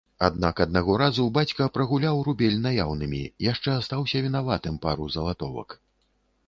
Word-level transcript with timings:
Аднак 0.27 0.61
аднаго 0.63 0.95
разу 1.01 1.25
бацька 1.35 1.67
прагуляў 1.75 2.21
рубель 2.29 2.57
наяўнымі, 2.65 3.21
яшчэ 3.51 3.69
астаўся 3.83 4.17
вінаватым 4.27 4.83
пару 4.89 5.05
залатовак. 5.17 5.81